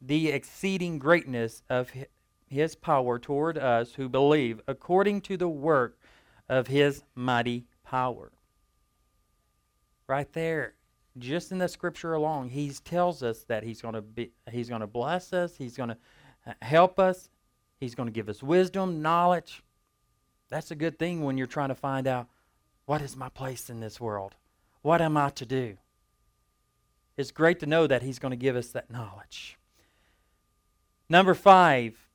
[0.00, 1.92] the exceeding greatness of
[2.48, 5.98] his power toward us who believe according to the work
[6.48, 8.32] of his mighty power
[10.10, 10.74] right there
[11.18, 14.80] just in the scripture alone he tells us that he's going to be he's going
[14.80, 15.96] to bless us he's going to
[16.46, 17.30] uh, help us
[17.80, 19.62] he's going to give us wisdom knowledge.
[20.50, 22.28] That's a good thing when you're trying to find out
[22.84, 24.34] what is my place in this world?
[24.82, 25.78] What am i to do?
[27.16, 29.58] It's great to know that he's going to give us that knowledge.
[31.08, 32.08] Number five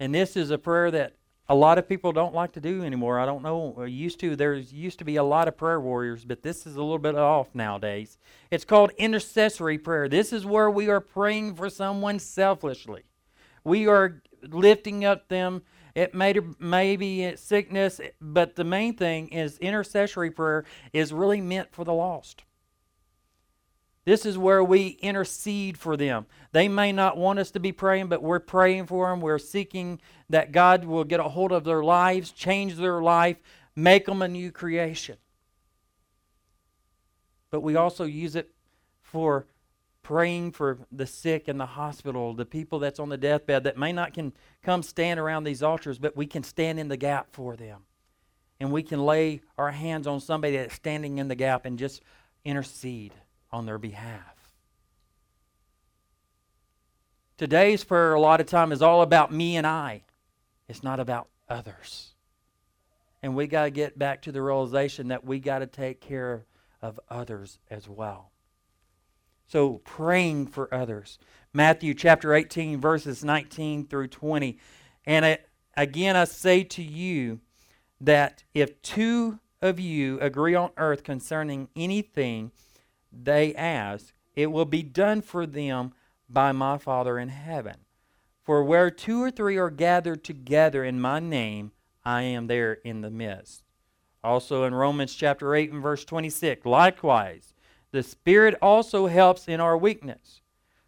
[0.00, 1.16] and this is a prayer that
[1.48, 3.18] a lot of people don't like to do anymore.
[3.18, 3.74] I don't know.
[3.78, 6.76] Uh, used to there used to be a lot of prayer warriors, but this is
[6.76, 8.18] a little bit off nowadays.
[8.50, 10.08] It's called intercessory prayer.
[10.08, 13.04] This is where we are praying for someone selfishly.
[13.64, 15.62] We are lifting up them.
[15.94, 21.84] It may, maybe sickness, but the main thing is intercessory prayer is really meant for
[21.84, 22.44] the lost.
[24.08, 26.24] This is where we intercede for them.
[26.52, 29.20] They may not want us to be praying, but we're praying for them.
[29.20, 33.36] We're seeking that God will get a hold of their lives, change their life,
[33.76, 35.18] make them a new creation.
[37.50, 38.50] But we also use it
[39.02, 39.44] for
[40.02, 43.92] praying for the sick in the hospital, the people that's on the deathbed that may
[43.92, 47.56] not can come stand around these altars, but we can stand in the gap for
[47.56, 47.82] them.
[48.58, 52.00] And we can lay our hands on somebody that's standing in the gap and just
[52.42, 53.12] intercede
[53.50, 54.38] on their behalf.
[57.36, 60.02] Today's prayer, a lot of time, is all about me and I.
[60.68, 62.14] It's not about others.
[63.22, 66.46] And we got to get back to the realization that we got to take care
[66.82, 68.32] of others as well.
[69.46, 71.18] So, praying for others.
[71.52, 74.58] Matthew chapter 18, verses 19 through 20.
[75.06, 75.38] And
[75.76, 77.40] again, I say to you
[78.00, 82.52] that if two of you agree on earth concerning anything
[83.12, 85.92] they ask, it will be done for them
[86.28, 87.76] by my Father in heaven.
[88.42, 91.72] For where two or three are gathered together in my name,
[92.04, 93.62] I am there in the midst.
[94.24, 97.54] Also in Romans chapter 8 and verse 26, likewise,
[97.90, 100.40] the Spirit also helps in our weakness.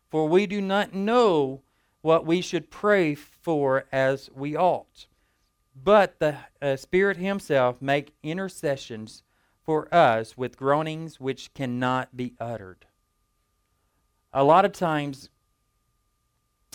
[0.09, 1.63] For we do not know
[2.03, 5.07] what we should pray for as we ought.
[5.75, 9.23] But the uh, Spirit Himself make intercessions
[9.71, 12.87] for us with groanings which cannot be uttered.
[14.33, 15.31] A lot of times,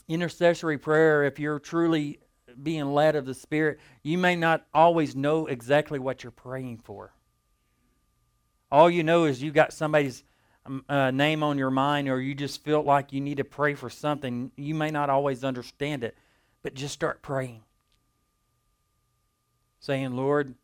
[0.07, 2.19] intercessory prayer, if you're truly
[2.63, 7.11] being led of the Spirit, you may not always know exactly what you're praying for.
[8.71, 10.23] All you know is you got somebody's
[10.65, 13.75] um, uh, name on your mind, or you just feel like you need to pray
[13.75, 14.53] for something.
[14.55, 16.17] You may not always understand it,
[16.63, 17.63] but just start praying.
[19.81, 20.55] Saying, Lord,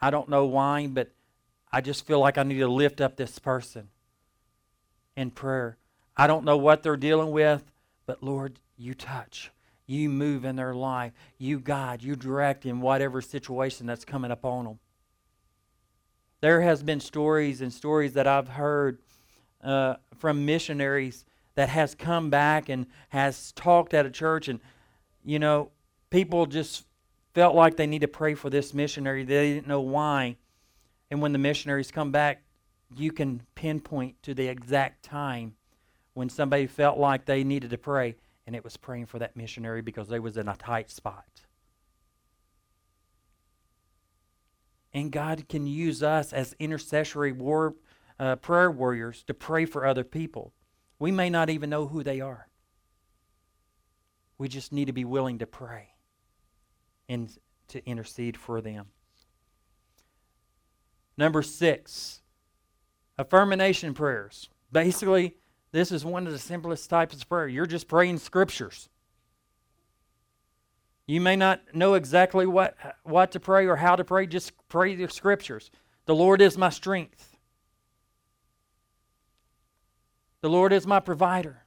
[0.00, 1.10] I don't know why, but
[1.72, 3.88] I just feel like I need to lift up this person
[5.16, 5.78] in prayer.
[6.16, 7.70] I don't know what they're dealing with,
[8.06, 9.50] but Lord, you touch.
[9.86, 11.12] You move in their life.
[11.38, 12.02] You guide.
[12.02, 14.78] You direct in whatever situation that's coming up on them.
[16.40, 18.98] There has been stories and stories that I've heard
[19.62, 24.60] uh, from missionaries that has come back and has talked at a church and
[25.24, 25.70] you know
[26.10, 26.84] people just
[27.36, 29.22] felt like they need to pray for this missionary.
[29.22, 30.38] They didn't know why.
[31.10, 32.42] And when the missionaries come back,
[32.96, 35.54] you can pinpoint to the exact time
[36.14, 39.82] when somebody felt like they needed to pray, and it was praying for that missionary
[39.82, 41.26] because they was in a tight spot.
[44.94, 47.74] And God can use us as intercessory war,
[48.18, 50.54] uh, prayer warriors to pray for other people.
[50.98, 52.48] We may not even know who they are.
[54.38, 55.95] We just need to be willing to pray
[57.08, 57.36] and
[57.68, 58.86] to intercede for them.
[61.16, 62.20] Number six,
[63.18, 64.48] affirmation prayers.
[64.70, 65.36] Basically,
[65.72, 67.48] this is one of the simplest types of prayer.
[67.48, 68.88] You're just praying scriptures.
[71.06, 74.94] You may not know exactly what, what to pray or how to pray, just pray
[74.94, 75.70] the scriptures.
[76.06, 77.36] The Lord is my strength.
[80.40, 81.65] The Lord is my provider.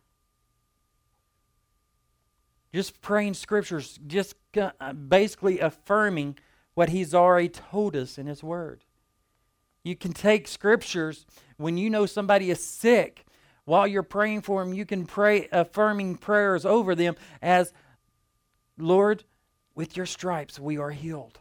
[2.74, 6.38] Just praying scriptures, just uh, basically affirming
[6.76, 8.86] what He's already told us in His Word.
[9.84, 11.26] You can take scriptures
[11.58, 13.26] when you know somebody is sick.
[13.66, 17.72] While you're praying for them, you can pray affirming prayers over them as,
[18.78, 19.24] Lord,
[19.76, 21.40] with your stripes we are healed.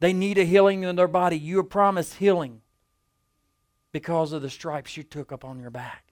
[0.00, 1.38] They need a healing in their body.
[1.38, 2.62] You promised healing
[3.92, 6.05] because of the stripes you took up on your back.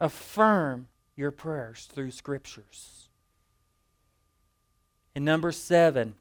[0.00, 3.08] Affirm your prayers through scriptures.
[5.14, 6.14] And number seven,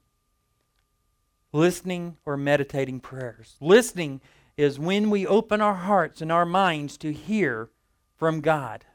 [1.54, 3.56] listening or meditating prayers.
[3.62, 4.20] Listening
[4.58, 7.70] is when we open our hearts and our minds to hear
[8.18, 8.86] from God.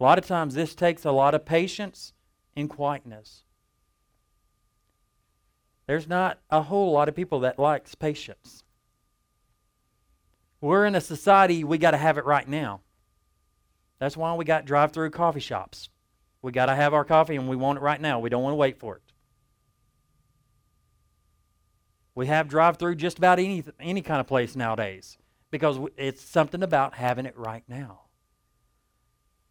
[0.00, 2.14] A lot of times this takes a lot of patience
[2.56, 3.44] and quietness.
[5.86, 8.64] There's not a whole lot of people that likes patience.
[10.60, 12.80] We're in a society we got to have it right now.
[13.98, 15.88] That's why we got drive through coffee shops.
[16.42, 18.18] We got to have our coffee and we want it right now.
[18.18, 19.02] We don't want to wait for it.
[22.14, 25.18] We have drive through just about any, any kind of place nowadays
[25.50, 28.02] because it's something about having it right now.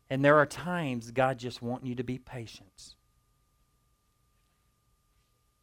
[0.10, 2.96] And there are times God just wants you to be patient.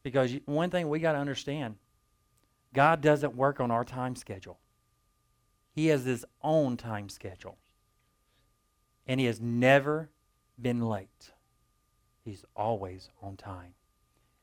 [0.03, 1.77] Because one thing we got to understand
[2.73, 4.59] God doesn't work on our time schedule,
[5.73, 7.59] He has His own time schedule.
[9.11, 10.09] And he has never
[10.63, 11.33] been late.
[12.25, 13.75] He's always on time.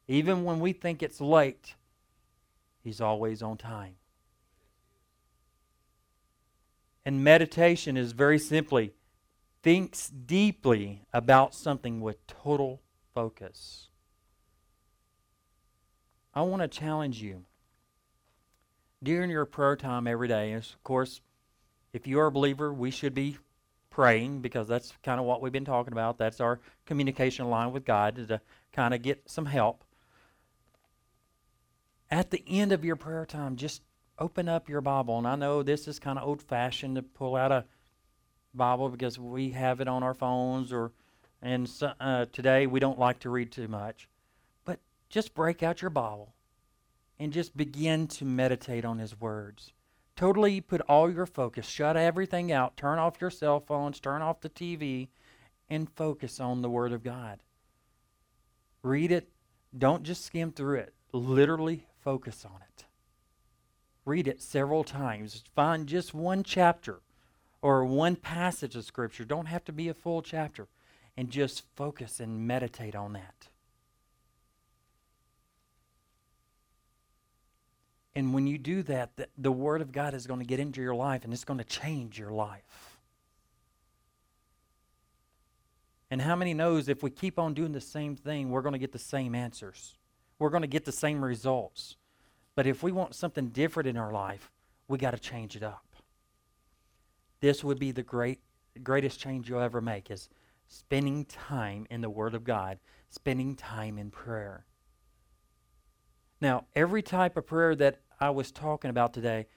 [0.09, 1.76] Even when we think it's late,
[2.84, 3.95] he's always on time.
[7.05, 8.91] And meditation is very simply
[9.63, 12.82] thinks deeply about something with total
[13.13, 13.88] focus.
[16.34, 17.45] I want to challenge you
[19.01, 20.51] during your prayer time every day.
[20.51, 21.22] Of course,
[21.93, 23.38] if you are a believer, we should be
[23.97, 26.19] praying because that's kind of what we've been talking about.
[26.19, 28.39] That's our communication line with God to
[28.71, 29.83] kind of get some help.
[32.11, 33.81] At the end of your prayer time, just
[34.19, 35.17] open up your Bible.
[35.17, 37.65] And I know this is kind of old fashioned to pull out a
[38.53, 40.91] Bible because we have it on our phones or
[41.41, 44.07] and so, uh, today we don't like to read too much.
[44.63, 44.79] But
[45.09, 46.35] just break out your Bible
[47.17, 49.73] and just begin to meditate on his words.
[50.18, 54.41] Totally put all your focus, shut everything out, turn off your cell phones, turn off
[54.41, 55.09] the TV,
[55.70, 57.39] and focus on the Word of God.
[58.82, 59.30] Read it.
[59.78, 60.95] Don't just skim through it.
[61.13, 62.86] Literally focus on it.
[64.05, 65.43] Read it several times.
[65.53, 67.01] Find just one chapter
[67.61, 69.24] or one passage of Scripture.
[69.24, 70.68] Don't have to be a full chapter.
[71.15, 73.49] And just focus and meditate on that.
[78.18, 80.82] And when you do that, the, the Word of God is going to get into
[80.82, 82.97] your life and it's going to change your life.
[86.09, 88.80] And how many knows if we keep on doing the same thing, we're going to
[88.80, 89.93] get the same answers?
[90.39, 91.95] We're going to get the same results.
[92.55, 94.49] But if we want something different in our life,
[94.88, 95.86] we got to change it up.
[97.39, 98.39] This would be the great
[98.82, 100.28] greatest change you'll ever make is
[100.68, 102.80] spending time in the Word of God,
[103.11, 104.65] spending time in prayer.
[106.41, 109.47] Now, every type of prayer that I was talking about today,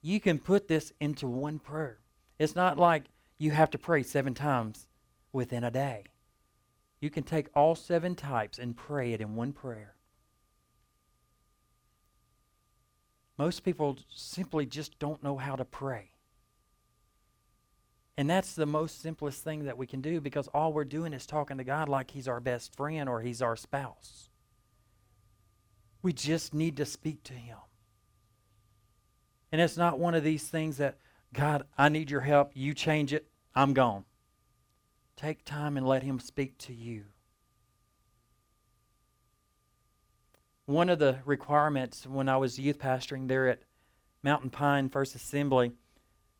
[0.00, 1.98] you can put this into one prayer.
[2.38, 3.04] It's not like
[3.38, 4.86] you have to pray seven times
[5.32, 6.04] within a day.
[7.00, 9.94] You can take all seven types and pray it in one prayer.
[13.36, 16.10] Most people simply just don't know how to pray.
[18.16, 21.24] And that's the most simplest thing that we can do because all we're doing is
[21.24, 24.28] talking to God like He's our best friend or He's our spouse.
[26.02, 27.58] We just need to speak to Him.
[29.50, 30.98] And it's not one of these things that,
[31.32, 32.52] God, I need your help.
[32.54, 33.28] You change it.
[33.54, 34.04] I'm gone.
[35.16, 37.04] Take time and let Him speak to you.
[40.66, 43.62] One of the requirements when I was youth pastoring there at
[44.22, 45.72] Mountain Pine First Assembly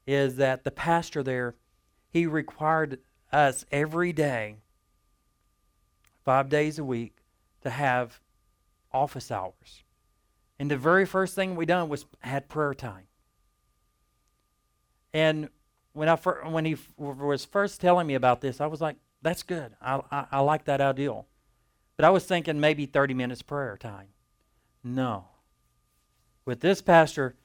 [0.06, 1.54] is that the pastor there,
[2.10, 2.98] he required
[3.32, 4.56] us every day,
[6.24, 7.16] five days a week,
[7.62, 8.20] to have
[8.92, 9.82] office hours.
[10.58, 13.04] And the very first thing we done was had prayer time.
[15.12, 15.48] And
[15.92, 19.74] when I when he was first telling me about this, I was like, "That's good.
[19.80, 21.26] I, I, I like that ideal."
[21.96, 24.08] But I was thinking maybe 30 minutes prayer time.
[24.84, 25.26] No.
[26.44, 27.36] With this pastor,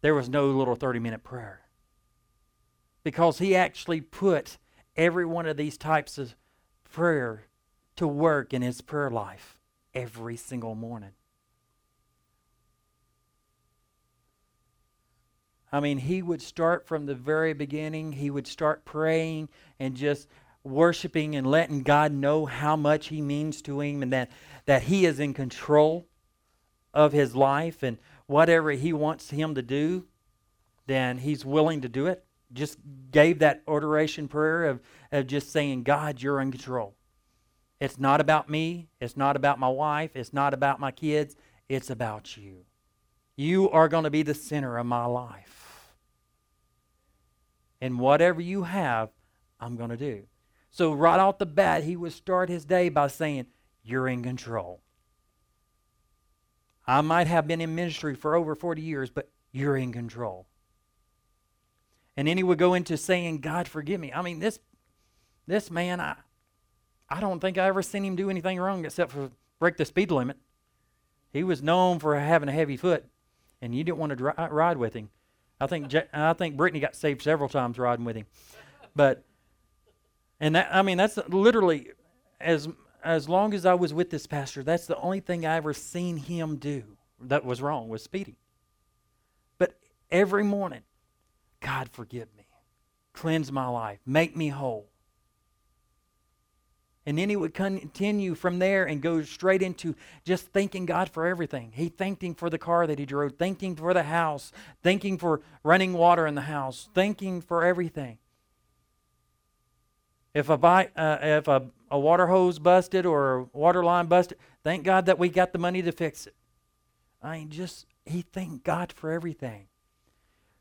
[0.00, 1.60] there was no little 30 minute prayer.
[3.04, 4.56] Because he actually put
[4.96, 6.34] every one of these types of
[6.84, 7.44] prayer
[7.96, 9.58] to work in his prayer life
[9.94, 11.12] every single morning.
[15.72, 18.12] I mean, he would start from the very beginning.
[18.12, 19.48] He would start praying
[19.78, 20.28] and just
[20.62, 24.30] worshiping and letting God know how much he means to him and that,
[24.66, 26.06] that he is in control
[26.94, 30.06] of his life and whatever he wants him to do,
[30.86, 32.24] then he's willing to do it.
[32.52, 32.78] Just
[33.10, 36.94] gave that adoration prayer of, of just saying, God, you're in control.
[37.80, 38.88] It's not about me.
[39.00, 40.12] It's not about my wife.
[40.14, 41.36] It's not about my kids.
[41.68, 42.65] It's about you.
[43.36, 45.92] You are going to be the center of my life.
[47.80, 49.10] And whatever you have,
[49.60, 50.24] I'm going to do.
[50.70, 53.46] So, right off the bat, he would start his day by saying,
[53.82, 54.80] You're in control.
[56.86, 60.46] I might have been in ministry for over 40 years, but you're in control.
[62.16, 64.12] And then he would go into saying, God, forgive me.
[64.12, 64.58] I mean, this,
[65.46, 66.16] this man, I,
[67.08, 70.10] I don't think I ever seen him do anything wrong except for break the speed
[70.10, 70.36] limit.
[71.32, 73.04] He was known for having a heavy foot,
[73.60, 75.10] and you didn't want to dri- uh, ride with him.
[75.60, 78.26] I think I think Brittany got saved several times riding with him,
[78.94, 79.24] but
[80.38, 81.90] and that I mean that's literally
[82.40, 82.68] as
[83.02, 86.16] as long as I was with this pastor, that's the only thing I ever seen
[86.16, 86.82] him do
[87.20, 88.36] that was wrong was speeding.
[89.58, 89.78] But
[90.10, 90.82] every morning,
[91.60, 92.46] God forgive me,
[93.12, 94.90] cleanse my life, make me whole.
[97.06, 99.94] And then he would continue from there and go straight into
[100.24, 101.70] just thanking God for everything.
[101.72, 104.50] He thanked him for the car that he drove, thanking for the house,
[104.82, 108.18] thanking for running water in the house, thanking for everything.
[110.34, 114.82] If a, uh, if a, a water hose busted or a water line busted, thank
[114.82, 116.34] God that we got the money to fix it.
[117.22, 119.68] I mean, just, he thanked God for everything.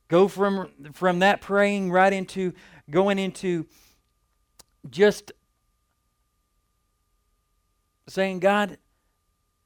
[0.07, 2.53] Go from, from that praying right into
[2.89, 3.65] going into
[4.91, 5.31] just
[8.07, 8.77] saying, God,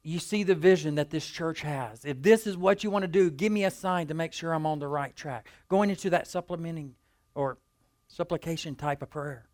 [0.01, 2.05] you see the vision that this church has.
[2.05, 4.53] If this is what you want to do, give me a sign to make sure
[4.53, 5.47] I'm on the right track.
[5.67, 6.95] Going into that supplementing
[7.35, 7.57] or
[8.07, 9.47] supplication type of prayer.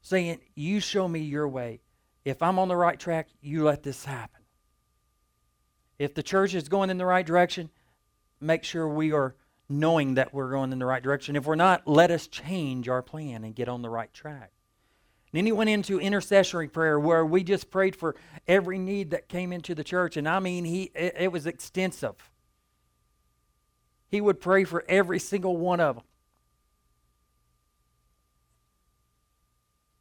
[0.00, 1.80] Saying, You show me your way.
[2.24, 4.40] If I'm on the right track, you let this happen.
[5.98, 7.70] If the church is going in the right direction,
[8.40, 9.36] make sure we are
[9.68, 11.36] knowing that we're going in the right direction.
[11.36, 14.50] If we're not, let us change our plan and get on the right track.
[15.32, 18.14] Then he went into intercessory prayer where we just prayed for
[18.46, 20.16] every need that came into the church.
[20.16, 22.30] And I mean, he it, it was extensive.
[24.08, 26.04] He would pray for every single one of them.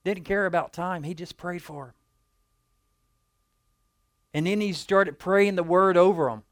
[0.03, 1.93] Didn't care about time, he just prayed for them.
[4.33, 6.43] And then he started praying the word over them.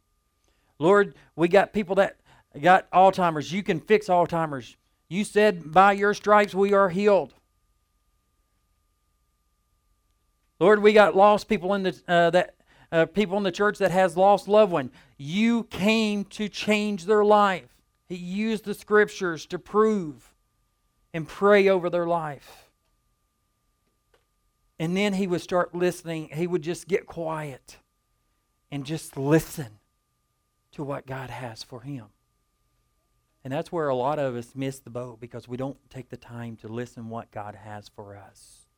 [0.78, 2.18] Lord, we got people that
[2.62, 3.52] got Alzheimer's.
[3.52, 4.78] You can fix Alzheimer's.
[5.10, 7.34] You said, by your stripes we are healed.
[10.60, 12.56] Lord, we got lost people in the uh, that
[12.92, 14.92] uh, people in the church that has lost loved one.
[15.18, 17.70] You came to change their life.
[18.08, 20.34] He used the scriptures to prove
[21.14, 22.70] and pray over their life.
[24.80, 26.30] And then he would start listening.
[26.34, 27.78] He would just get quiet
[28.72, 29.80] and just listen
[30.72, 32.06] to what God has for him.
[33.44, 36.18] And that's where a lot of us miss the boat because we don't take the
[36.18, 38.69] time to listen what God has for us.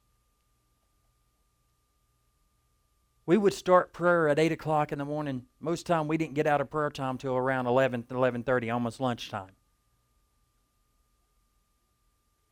[3.31, 5.43] We would start prayer at 8 o'clock in the morning.
[5.61, 9.51] Most time we didn't get out of prayer time till around 11, 11.30, almost lunchtime.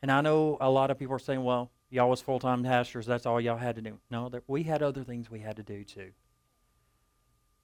[0.00, 3.04] And I know a lot of people are saying, well, y'all was full-time pastors.
[3.04, 3.98] That's all y'all had to do.
[4.10, 6.12] No, we had other things we had to do too.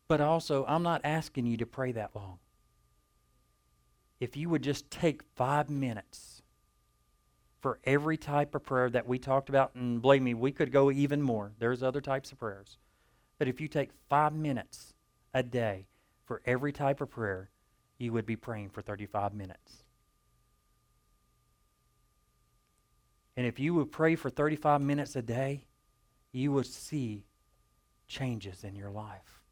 [0.08, 2.38] But also, I'm not asking you to pray that long.
[4.20, 6.42] If you would just take five minutes
[7.60, 10.90] for every type of prayer that we talked about, and believe me, we could go
[10.90, 11.52] even more.
[11.58, 12.76] There's other types of prayers.
[13.39, 14.95] But if you take five minutes
[15.34, 15.87] a day
[16.24, 17.51] for every type of prayer,
[17.99, 19.84] you would be praying for 35 minutes.
[23.37, 25.66] And if you would pray for 35 minutes a day,
[26.32, 27.24] you would see
[28.09, 29.43] changes in your life.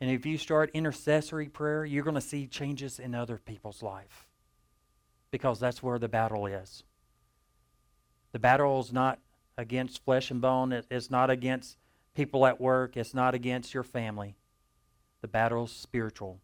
[0.00, 4.26] And if you start intercessory prayer, you're going to see changes in other people's life.
[5.30, 6.82] Because that's where the battle is.
[8.32, 9.18] The battle is not
[9.56, 11.76] against flesh and bone, it's not against
[12.14, 14.36] people at work, it's not against your family.
[15.20, 16.40] The battle is spiritual.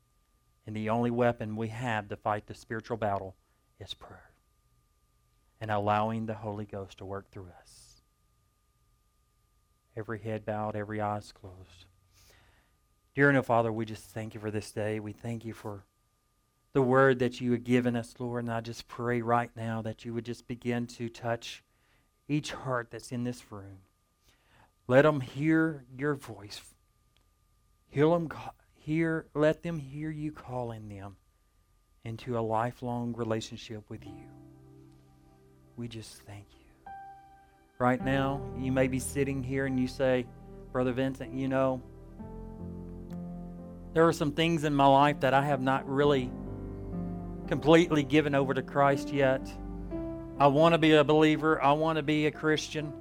[0.67, 3.35] And the only weapon we have to fight the spiritual battle
[3.81, 4.31] is prayer
[5.61, 8.03] and allowing the Holy Ghost to work through us.
[9.97, 11.87] Every head bowed, every eyes closed.
[13.15, 15.01] Dear no Father, we just thank you for this day.
[15.01, 15.85] We thank you for
[16.73, 18.45] the word that you have given us, Lord.
[18.45, 21.65] And I just pray right now that you would just begin to touch
[22.29, 23.79] each heart that's in this room.
[24.87, 26.61] Let them hear your voice.
[27.89, 28.29] Hear them,
[28.75, 31.17] hear, let them hear you calling them
[32.05, 34.29] into a lifelong relationship with you.
[35.77, 36.93] We just thank you.
[37.79, 40.27] Right now, you may be sitting here and you say,
[40.73, 41.83] Brother Vincent, you know,
[43.95, 46.31] there are some things in my life that I have not really
[47.47, 49.49] completely given over to Christ yet.
[50.41, 52.93] I want to be a believer, I want to be a Christian.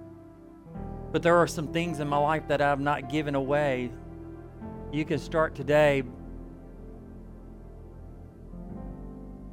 [1.12, 3.92] But there are some things in my life that I've not given away.
[4.92, 6.04] You can start today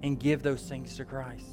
[0.02, 1.46] and give those things to Christ.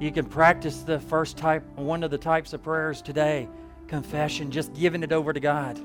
[0.00, 3.48] You can practice the first type, one of the types of prayers today
[3.88, 5.78] confession, just giving it over to God.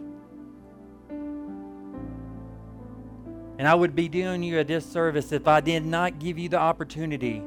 [3.59, 6.57] And I would be doing you a disservice if I did not give you the
[6.57, 7.43] opportunity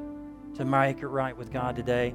[0.54, 2.14] to make it right with God today.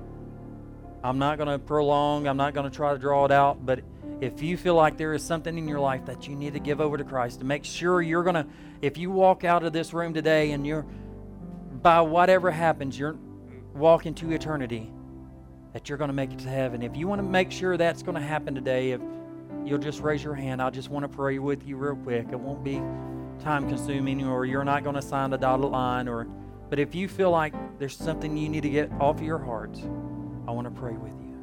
[1.04, 3.82] I'm not going to prolong, I'm not going to try to draw it out, but
[4.22, 6.82] if you feel like there is something in your life that you need to give
[6.82, 8.46] over to Christ, to make sure you're going to,
[8.82, 10.86] if you walk out of this room today and you're,
[11.82, 13.18] by whatever happens, you're
[13.74, 14.92] walking to eternity,
[15.72, 16.82] that you're going to make it to heaven.
[16.82, 19.02] If you want to make sure that's going to happen today, if
[19.64, 22.28] you'll just raise your hand, I just want to pray with you real quick.
[22.32, 22.82] It won't be
[23.42, 26.28] time consuming or you're not going to sign the dotted line or
[26.70, 29.78] but if you feel like there's something you need to get off your heart,
[30.48, 31.38] I want to pray with you.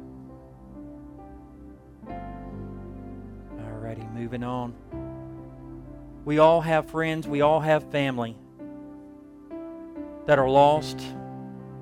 [3.59, 4.73] Alrighty, moving on.
[6.25, 8.37] We all have friends, we all have family
[10.25, 10.99] that are lost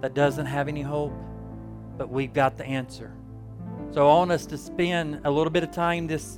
[0.02, 1.14] that doesn't have any hope,
[1.98, 3.12] but we've got the answer.
[3.92, 6.38] So I want us to spend a little bit of time this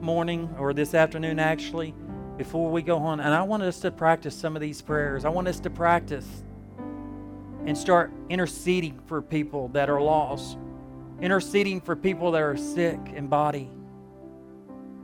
[0.00, 1.94] morning or this afternoon actually
[2.36, 3.20] before we go on.
[3.20, 5.24] And I want us to practice some of these prayers.
[5.24, 6.44] I want us to practice
[7.66, 10.56] and start interceding for people that are lost,
[11.20, 13.68] interceding for people that are sick in body.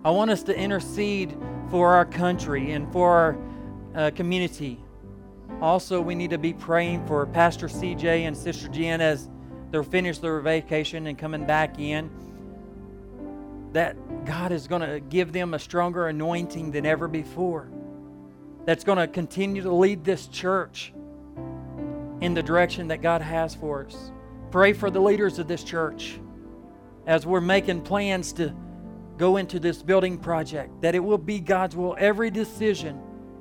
[0.04, 1.36] I want us to intercede
[1.70, 3.38] for our country and for our
[3.94, 4.80] uh, community.
[5.60, 9.28] Also, we need to be praying for Pastor CJ and Sister Jen as
[9.70, 12.10] they're finished their vacation and coming back in.
[13.72, 17.68] That God is going to give them a stronger anointing than ever before.
[18.66, 20.92] That's going to continue to lead this church
[22.22, 24.12] in the direction that God has for us.
[24.50, 26.20] Pray for the leaders of this church
[27.06, 28.54] as we're making plans to
[29.18, 31.96] go into this building project, that it will be God's will.
[31.98, 33.00] Every decision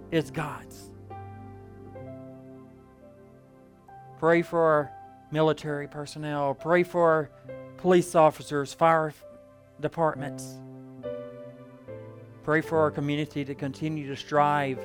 [0.09, 0.89] is God's.
[4.19, 4.91] Pray for our
[5.31, 6.53] military personnel.
[6.53, 7.29] Pray for our
[7.77, 9.13] police officers, fire
[9.79, 10.59] departments.
[12.43, 14.83] Pray for our community to continue to strive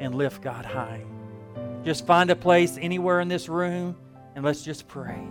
[0.00, 1.04] and lift God high.
[1.86, 3.96] Just find a place anywhere in this room
[4.34, 5.22] and let's just pray.